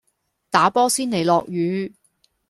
[0.49, 1.93] 打波先嚟落雨